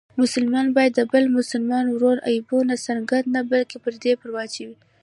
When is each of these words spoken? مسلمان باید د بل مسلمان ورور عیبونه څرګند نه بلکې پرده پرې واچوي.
مسلمان 0.21 0.67
باید 0.75 0.93
د 0.95 1.01
بل 1.13 1.23
مسلمان 1.37 1.85
ورور 1.89 2.17
عیبونه 2.29 2.73
څرګند 2.85 3.25
نه 3.35 3.41
بلکې 3.51 3.77
پرده 3.83 4.11
پرې 4.19 4.31
واچوي. 4.35 4.75